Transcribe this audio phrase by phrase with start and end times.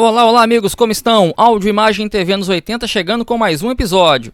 [0.00, 1.34] Olá, olá amigos, como estão?
[1.36, 4.32] Áudio, imagem, TV nos 80 chegando com mais um episódio.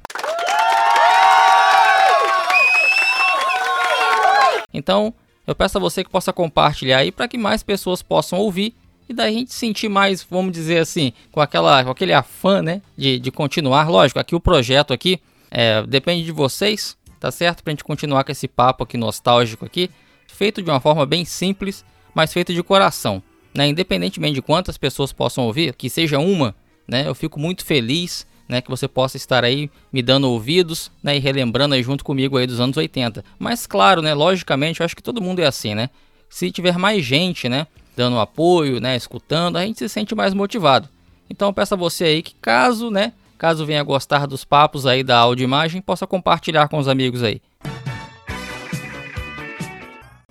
[4.75, 5.15] Então,
[5.47, 8.75] eu peço a você que possa compartilhar aí para que mais pessoas possam ouvir
[9.09, 12.83] e daí a gente sentir mais, vamos dizer assim, com, aquela, com aquele afã, né,
[12.95, 13.89] de, de continuar.
[13.89, 15.19] Lógico, aqui o projeto aqui
[15.51, 17.65] é, depende de vocês, tá certo?
[17.65, 19.91] Pra gente continuar com esse papo aqui nostálgico aqui,
[20.29, 21.83] feito de uma forma bem simples,
[22.15, 23.23] mas feito de coração
[23.55, 26.55] né, independentemente de quantas pessoas possam ouvir, que seja uma,
[26.89, 31.17] né, eu fico muito feliz né, que você possa estar aí me dando ouvidos né,
[31.17, 33.25] e relembrando aí junto comigo aí dos anos 80.
[33.39, 35.91] Mas claro, né, logicamente, eu acho que todo mundo é assim, né?
[36.29, 40.89] Se tiver mais gente, né, dando apoio, né, escutando, a gente se sente mais motivado.
[41.31, 45.03] Então eu peço a você aí que caso, né, caso venha gostar dos papos aí
[45.03, 47.41] da áudio imagem, possa compartilhar com os amigos aí.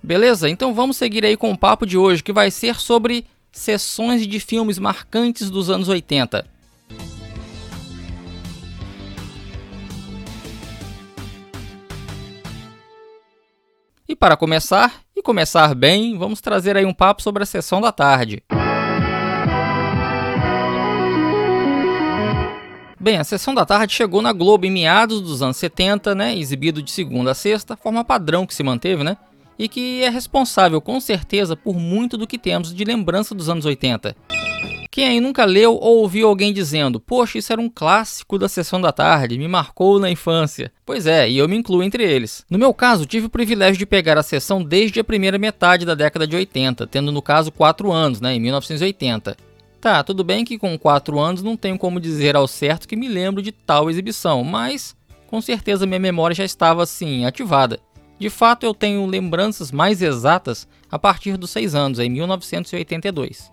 [0.03, 0.49] Beleza?
[0.49, 4.37] Então vamos seguir aí com o papo de hoje, que vai ser sobre sessões de
[4.37, 6.45] filmes marcantes dos anos 80.
[14.05, 17.93] E para começar, e começar bem, vamos trazer aí um papo sobre a sessão da
[17.93, 18.43] tarde.
[22.99, 26.83] Bem, a sessão da tarde chegou na Globo em meados dos anos 70, né, exibido
[26.83, 29.17] de segunda a sexta, forma padrão que se manteve, né?
[29.57, 33.65] E que é responsável com certeza por muito do que temos de lembrança dos anos
[33.65, 34.15] 80.
[34.93, 38.79] Quem aí nunca leu ou ouviu alguém dizendo: Poxa, isso era um clássico da sessão
[38.79, 40.71] da tarde, me marcou na infância?
[40.85, 42.45] Pois é, e eu me incluo entre eles.
[42.47, 45.95] No meu caso, tive o privilégio de pegar a sessão desde a primeira metade da
[45.95, 49.35] década de 80, tendo no caso 4 anos, né, em 1980.
[49.81, 53.07] Tá, tudo bem que com 4 anos não tenho como dizer ao certo que me
[53.07, 57.79] lembro de tal exibição, mas com certeza minha memória já estava assim ativada.
[58.19, 63.51] De fato, eu tenho lembranças mais exatas a partir dos 6 anos, em 1982.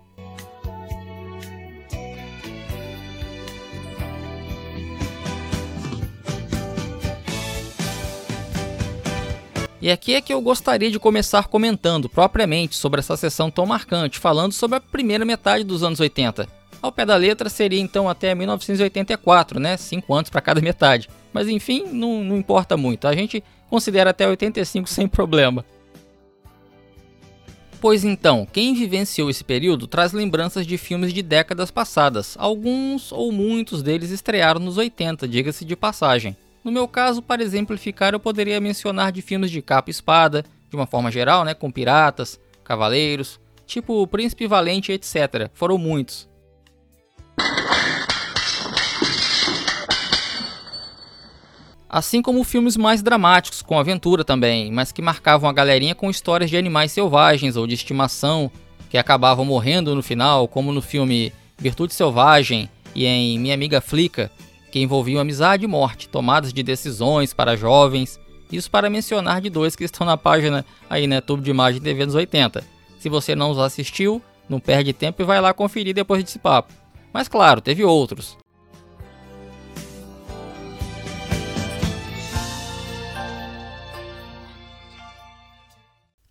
[9.81, 14.19] E aqui é que eu gostaria de começar comentando propriamente sobre essa sessão tão marcante,
[14.19, 16.60] falando sobre a primeira metade dos anos 80.
[16.81, 19.77] Ao pé da letra seria então até 1984, né?
[19.77, 21.09] Cinco anos para cada metade.
[21.31, 23.07] Mas enfim, não, não importa muito.
[23.07, 25.63] A gente considera até 85 sem problema.
[27.79, 32.35] Pois então, quem vivenciou esse período traz lembranças de filmes de décadas passadas.
[32.37, 36.37] Alguns ou muitos deles estrearam nos 80, diga-se de passagem.
[36.63, 40.75] No meu caso, para exemplificar, eu poderia mencionar de filmes de capa e espada, de
[40.75, 45.49] uma forma geral, né, com piratas, cavaleiros, tipo Príncipe Valente, etc.
[45.53, 46.29] Foram muitos.
[51.93, 56.49] Assim como filmes mais dramáticos, com aventura também, mas que marcavam a galerinha com histórias
[56.49, 58.49] de animais selvagens ou de estimação,
[58.89, 64.31] que acabavam morrendo no final, como no filme Virtude Selvagem e em Minha Amiga Flica,
[64.71, 68.17] que envolviam amizade e morte, tomadas de decisões para jovens,
[68.49, 72.05] isso para mencionar de dois que estão na página aí, né, Tubo de Imagem TV
[72.05, 72.63] dos 80.
[72.99, 76.71] Se você não os assistiu, não perde tempo e vai lá conferir depois desse papo.
[77.11, 78.37] Mas claro, teve outros.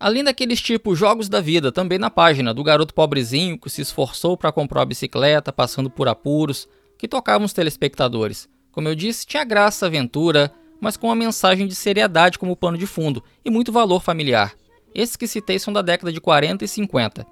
[0.01, 4.35] Além daqueles tipos jogos da vida, também na página do garoto pobrezinho que se esforçou
[4.35, 6.67] para comprar a bicicleta, passando por apuros,
[6.97, 8.49] que tocavam os telespectadores.
[8.71, 12.87] Como eu disse, tinha graça, aventura, mas com uma mensagem de seriedade como pano de
[12.87, 14.55] fundo e muito valor familiar.
[14.91, 17.23] Esses que citei são da década de 40 e 50.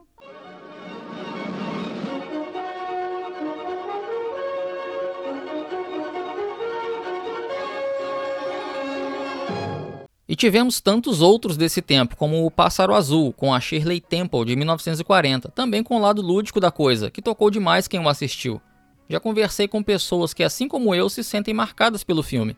[10.30, 14.56] E tivemos tantos outros desse tempo, como o Pássaro Azul, com a Shirley Temple de
[14.56, 18.62] 1940, também com o lado lúdico da coisa, que tocou demais quem o assistiu.
[19.10, 22.56] Já conversei com pessoas que, assim como eu, se sentem marcadas pelo filme.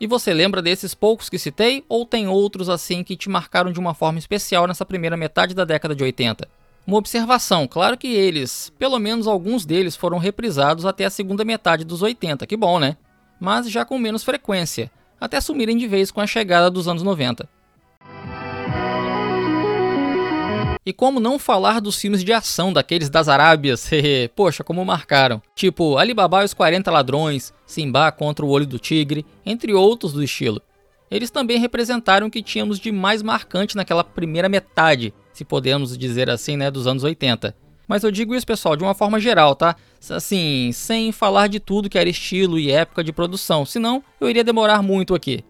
[0.00, 3.78] E você lembra desses poucos que citei, ou tem outros assim que te marcaram de
[3.78, 6.48] uma forma especial nessa primeira metade da década de 80?
[6.84, 11.84] Uma observação, claro que eles, pelo menos alguns deles, foram reprisados até a segunda metade
[11.84, 12.96] dos 80, que bom, né?
[13.38, 14.90] Mas já com menos frequência
[15.22, 17.48] até sumirem de vez com a chegada dos anos 90.
[20.84, 23.88] E como não falar dos filmes de ação daqueles das Arábias,
[24.34, 25.40] poxa, como marcaram.
[25.54, 30.24] Tipo Alibaba e os 40 Ladrões, Simba contra o Olho do Tigre, entre outros do
[30.24, 30.60] estilo.
[31.08, 36.28] Eles também representaram o que tínhamos de mais marcante naquela primeira metade, se podemos dizer
[36.28, 37.54] assim, né, dos anos 80.
[37.86, 39.76] Mas eu digo isso, pessoal, de uma forma geral, tá?
[40.10, 44.44] Assim, sem falar de tudo que era estilo e época de produção, senão eu iria
[44.44, 45.44] demorar muito aqui.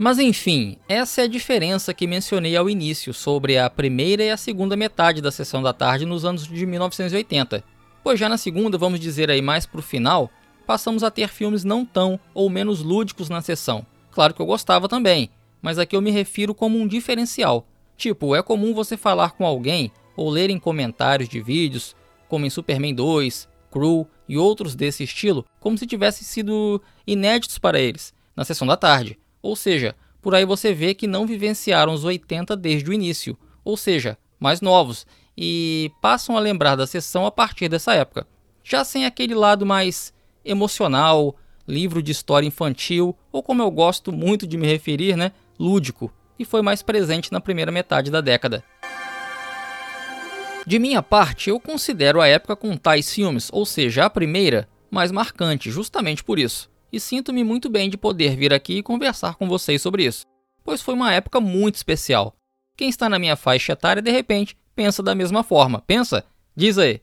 [0.00, 4.36] Mas enfim, essa é a diferença que mencionei ao início sobre a primeira e a
[4.36, 7.64] segunda metade da sessão da tarde nos anos de 1980.
[8.04, 10.30] Pois já na segunda, vamos dizer aí mais pro final,
[10.64, 13.84] passamos a ter filmes não tão ou menos lúdicos na sessão.
[14.12, 15.30] Claro que eu gostava também,
[15.60, 17.66] mas aqui eu me refiro como um diferencial.
[17.98, 21.96] Tipo, é comum você falar com alguém ou ler em comentários de vídeos,
[22.28, 27.80] como em Superman 2, Crew e outros desse estilo, como se tivessem sido inéditos para
[27.80, 29.18] eles, na sessão da tarde.
[29.42, 33.76] Ou seja, por aí você vê que não vivenciaram os 80 desde o início, ou
[33.76, 35.04] seja, mais novos,
[35.36, 38.28] e passam a lembrar da sessão a partir dessa época.
[38.62, 40.14] Já sem aquele lado mais
[40.44, 41.34] emocional,
[41.66, 46.44] livro de história infantil, ou como eu gosto muito de me referir, né, lúdico, e
[46.44, 48.62] foi mais presente na primeira metade da década.
[50.66, 55.10] De minha parte, eu considero a época com tais filmes, ou seja, a primeira, mais
[55.10, 56.70] marcante, justamente por isso.
[56.92, 60.26] E sinto-me muito bem de poder vir aqui e conversar com vocês sobre isso,
[60.62, 62.34] pois foi uma época muito especial.
[62.76, 65.82] Quem está na minha faixa etária de repente pensa da mesma forma.
[65.86, 66.24] Pensa?
[66.54, 67.00] Diz aí.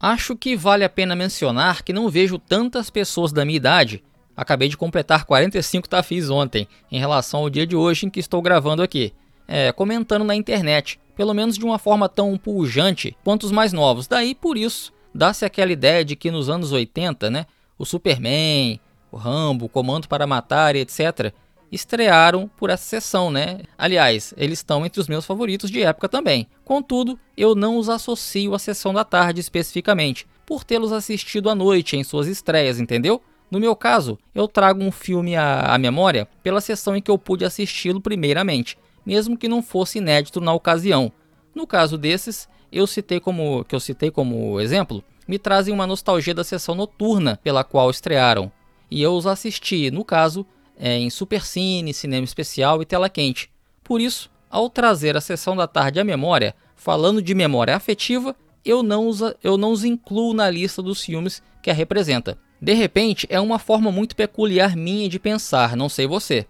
[0.00, 4.02] Acho que vale a pena mencionar que não vejo tantas pessoas da minha idade
[4.36, 8.42] Acabei de completar 45 tafis ontem, em relação ao dia de hoje em que estou
[8.42, 9.12] gravando aqui.
[9.46, 14.06] É, comentando na internet, pelo menos de uma forma tão pujante quanto os mais novos.
[14.06, 17.46] Daí, por isso, dá-se aquela ideia de que nos anos 80, né,
[17.78, 18.80] o Superman,
[19.12, 21.32] o Rambo, o Comando para Matar etc.,
[21.70, 23.60] estrearam por essa sessão, né?
[23.76, 26.46] Aliás, eles estão entre os meus favoritos de época também.
[26.64, 31.96] Contudo, eu não os associo à sessão da tarde especificamente, por tê-los assistido à noite
[31.96, 33.20] em suas estreias, entendeu?
[33.54, 37.16] No meu caso, eu trago um filme à, à memória pela sessão em que eu
[37.16, 41.12] pude assisti-lo primeiramente, mesmo que não fosse inédito na ocasião.
[41.54, 46.34] No caso desses, eu citei como que eu citei como exemplo, me trazem uma nostalgia
[46.34, 48.50] da sessão noturna pela qual estrearam,
[48.90, 50.44] e eu os assisti, no caso,
[50.76, 53.52] é, em Supercine, cinema especial e tela quente.
[53.84, 58.34] Por isso, ao trazer a sessão da tarde à memória, falando de memória afetiva,
[58.64, 62.36] eu não os, eu não os incluo na lista dos filmes que a representa.
[62.60, 66.46] De repente, é uma forma muito peculiar minha de pensar, não sei você.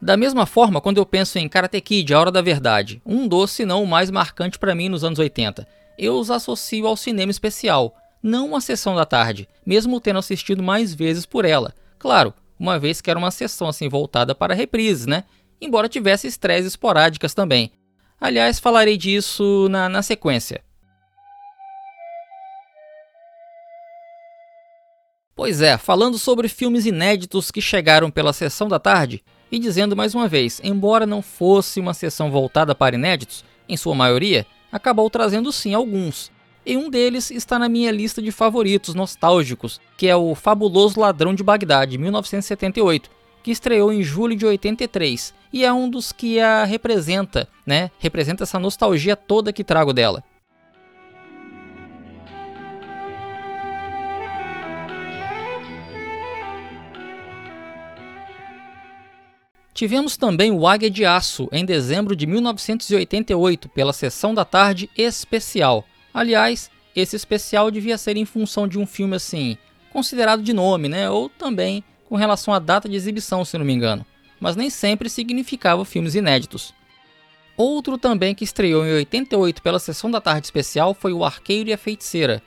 [0.00, 3.50] Da mesma forma, quando eu penso em Karate Kid, A Hora da Verdade, um dos,
[3.50, 5.66] se não o mais marcante para mim nos anos 80,
[5.98, 10.94] eu os associo ao cinema especial, não à sessão da tarde, mesmo tendo assistido mais
[10.94, 11.74] vezes por ela.
[11.98, 15.24] Claro, uma vez que era uma sessão assim voltada para reprises, né?
[15.60, 17.72] Embora tivesse estreias esporádicas também.
[18.20, 20.60] Aliás, falarei disso na, na sequência.
[25.38, 30.12] Pois é, falando sobre filmes inéditos que chegaram pela sessão da tarde, e dizendo mais
[30.12, 35.52] uma vez, embora não fosse uma sessão voltada para inéditos, em sua maioria, acabou trazendo
[35.52, 36.32] sim alguns.
[36.66, 41.32] E um deles está na minha lista de favoritos nostálgicos, que é o Fabuloso Ladrão
[41.32, 43.08] de Bagdá, de 1978,
[43.40, 47.92] que estreou em julho de 83, e é um dos que a representa, né?
[48.00, 50.24] Representa essa nostalgia toda que trago dela.
[59.78, 65.84] Tivemos também o Águia de Aço em dezembro de 1988 pela sessão da tarde especial.
[66.12, 69.56] Aliás, esse especial devia ser em função de um filme assim,
[69.92, 71.08] considerado de nome, né?
[71.08, 74.04] Ou também com relação à data de exibição, se não me engano.
[74.40, 76.74] Mas nem sempre significava filmes inéditos.
[77.56, 81.72] Outro também que estreou em 88 pela sessão da tarde especial foi O Arqueiro e
[81.72, 82.42] a Feiticeira.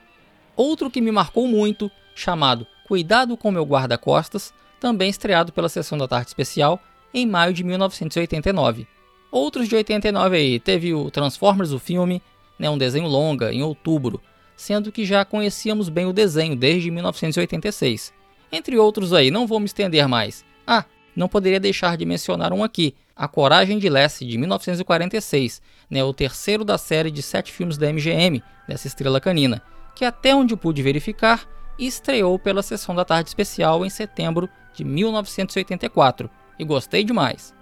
[0.54, 6.06] Outro que me marcou muito, chamado Cuidado com meu guarda-costas, também estreado pela sessão da
[6.06, 6.78] tarde especial
[7.12, 8.86] em maio de 1989.
[9.30, 12.22] Outros de 89 aí, teve o Transformers, o filme,
[12.58, 14.20] né, um desenho longa, em outubro,
[14.54, 18.12] sendo que já conhecíamos bem o desenho desde 1986.
[18.52, 20.44] Entre outros aí, não vou me estender mais.
[20.66, 20.84] Ah,
[21.16, 26.12] não poderia deixar de mencionar um aqui, A Coragem de Lassie, de 1946, né, o
[26.12, 29.62] terceiro da série de sete filmes da MGM, dessa estrela canina,
[29.94, 36.30] que até onde pude verificar, estreou pela sessão da tarde especial em setembro de 1984
[36.62, 37.54] e gostei demais.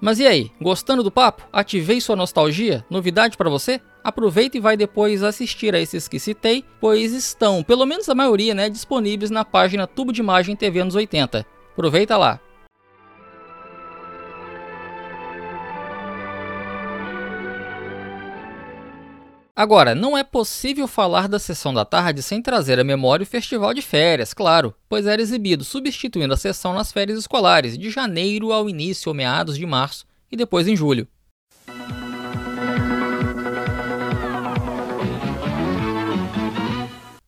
[0.00, 1.48] Mas e aí, gostando do papo?
[1.50, 2.84] Ativei sua nostalgia?
[2.90, 3.80] Novidade para você?
[4.02, 8.54] Aproveita e vai depois assistir a esses que citei, pois estão, pelo menos a maioria,
[8.54, 11.46] né, disponíveis na página Tubo de Imagem TV anos 80.
[11.72, 12.38] Aproveita lá.
[19.56, 23.72] Agora, não é possível falar da sessão da tarde sem trazer à memória o festival
[23.72, 28.68] de férias, claro, pois era exibido substituindo a sessão nas férias escolares, de janeiro ao
[28.68, 31.06] início ou meados de março e depois em julho.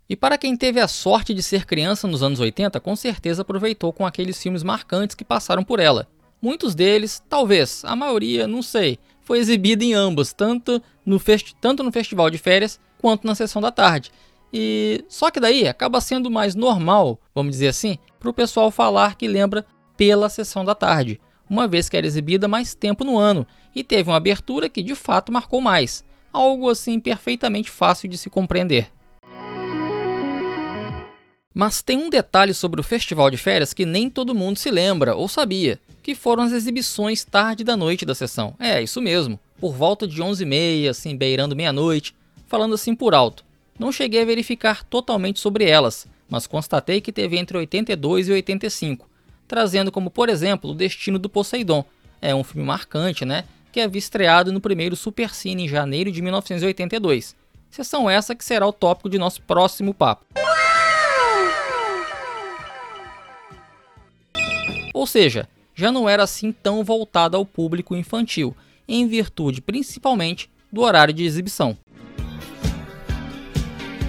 [0.09, 3.93] E para quem teve a sorte de ser criança nos anos 80, com certeza aproveitou
[3.93, 6.09] com aqueles filmes marcantes que passaram por ela.
[6.43, 11.21] Muitos deles, talvez, a maioria, não sei, foi exibida em ambos, tanto no,
[11.61, 14.13] tanto no festival de férias quanto na sessão da tarde.
[14.53, 19.17] E só que daí acaba sendo mais normal, vamos dizer assim, para o pessoal falar
[19.17, 19.67] que lembra
[19.97, 24.09] pela sessão da tarde, uma vez que era exibida mais tempo no ano e teve
[24.09, 28.93] uma abertura que de fato marcou mais, algo assim perfeitamente fácil de se compreender.
[31.59, 35.17] Mas tem um detalhe sobre o festival de férias que nem todo mundo se lembra
[35.17, 38.55] ou sabia, que foram as exibições tarde da noite da sessão.
[38.61, 42.15] É, isso mesmo, por volta de 11h30, assim, beirando meia-noite,
[42.47, 43.43] falando assim por alto.
[43.79, 49.09] Não cheguei a verificar totalmente sobre elas, mas constatei que teve entre 82 e 85,
[49.49, 51.87] trazendo como, por exemplo, O Destino do Poseidon.
[52.21, 53.45] É um filme marcante, né?
[53.73, 57.35] Que havia estreado no primeiro Supercine em janeiro de 1982.
[57.71, 60.27] Sessão essa que será o tópico de nosso próximo papo.
[64.97, 68.57] Ou seja, já não era assim tão voltada ao público infantil,
[68.89, 71.77] em virtude principalmente do horário de exibição.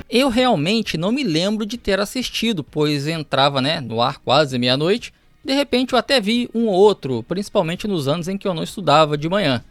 [0.09, 5.13] Eu realmente não me lembro de ter assistido, pois entrava né, no ar quase meia-noite.
[5.43, 8.63] De repente eu até vi um ou outro, principalmente nos anos em que eu não
[8.63, 9.61] estudava de manhã.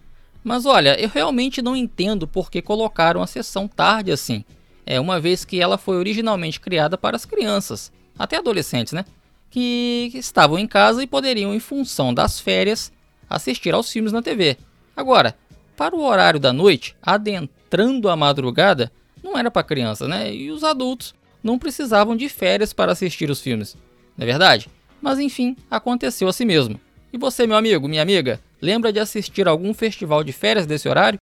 [0.45, 4.45] Mas olha, eu realmente não entendo por que colocaram a sessão tarde assim.
[4.85, 9.07] É uma vez que ela foi originalmente criada para as crianças, até adolescentes, né?
[9.57, 12.93] Que estavam em casa e poderiam, em função das férias,
[13.27, 14.59] assistir aos filmes na TV.
[14.95, 15.35] Agora,
[15.75, 18.93] para o horário da noite, adentrando a madrugada,
[19.25, 20.31] não era para criança, né?
[20.31, 23.75] E os adultos não precisavam de férias para assistir os filmes,
[24.15, 24.69] não é verdade?
[25.01, 26.79] Mas enfim, aconteceu assim mesmo.
[27.11, 31.19] E você, meu amigo, minha amiga, lembra de assistir algum festival de férias desse horário?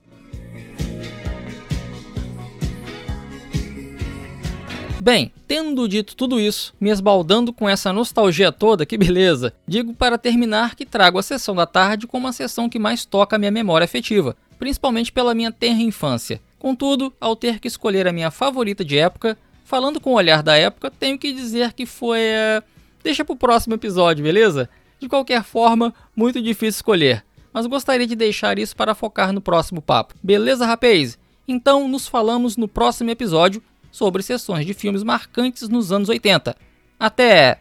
[5.04, 10.18] Bem, tendo dito tudo isso, me esbaldando com essa nostalgia toda, que beleza, digo para
[10.18, 13.52] terminar que trago a sessão da tarde como a sessão que mais toca a minha
[13.52, 16.40] memória afetiva, principalmente pela minha tenra infância.
[16.58, 20.56] Contudo, ao ter que escolher a minha favorita de época, falando com o olhar da
[20.56, 22.20] época, tenho que dizer que foi.
[22.22, 22.64] Uh...
[23.04, 24.70] Deixa pro próximo episódio, beleza?
[25.02, 29.82] De qualquer forma, muito difícil escolher, mas gostaria de deixar isso para focar no próximo
[29.82, 30.16] papo.
[30.24, 31.20] Beleza, rapaz?
[31.46, 33.62] Então, nos falamos no próximo episódio
[33.94, 36.58] sobre sessões de filmes marcantes nos anos 80.
[37.00, 37.60] Até!